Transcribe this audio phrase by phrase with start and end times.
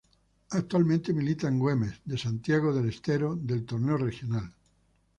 [0.49, 4.51] Actualmente milita en Güemes de Santiago del Estero del Torneo Regional.